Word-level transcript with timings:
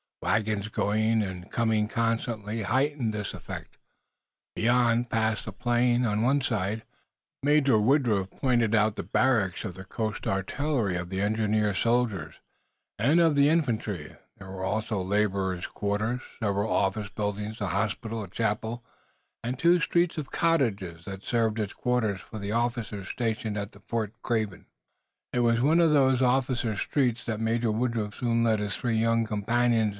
Wagons 0.23 0.67
going 0.67 1.23
and 1.23 1.49
coming 1.51 1.87
constantly 1.87 2.61
heightened 2.61 3.11
this 3.11 3.33
effect. 3.33 3.77
Beyond, 4.55 5.09
past 5.09 5.45
the 5.45 5.51
plain, 5.51 6.05
on 6.05 6.21
one 6.21 6.41
side, 6.41 6.83
Major 7.41 7.79
Woodruff 7.79 8.29
pointed 8.29 8.75
out 8.75 8.95
the 8.97 9.03
barracks 9.03 9.63
of 9.65 9.73
the 9.73 9.83
Coast 9.83 10.27
Artillery, 10.27 10.95
of 10.95 11.09
the 11.09 11.21
Engineers 11.21 11.79
soldiers, 11.79 12.35
and 12.99 13.19
of 13.19 13.35
the 13.35 13.49
Infantry. 13.49 14.15
There 14.37 14.49
were 14.49 14.63
also 14.63 15.01
laborers' 15.01 15.65
quarters, 15.67 16.21
several 16.39 16.71
office 16.71 17.09
buildings, 17.09 17.59
a 17.59 17.67
hospital, 17.67 18.23
a 18.23 18.27
chapel, 18.29 18.83
and 19.43 19.57
two 19.57 19.79
streets 19.79 20.19
of 20.19 20.31
cottages 20.31 21.05
that 21.05 21.23
served 21.23 21.59
as 21.59 21.73
quarters 21.73 22.21
for 22.21 22.37
the 22.37 22.51
officers 22.51 23.07
stationed 23.09 23.57
at 23.57 23.75
Fort 23.87 24.13
Craven. 24.21 24.67
It 25.33 25.39
was 25.39 25.55
into 25.57 25.67
one 25.67 25.79
of 25.79 25.91
these 25.93 26.21
officers' 26.21 26.79
streets 26.81 27.25
that 27.25 27.39
Major 27.39 27.71
Woodruff 27.71 28.15
soon 28.15 28.43
led 28.43 28.59
his 28.59 28.75
three 28.75 28.97
young 28.97 29.25
companions. 29.25 29.89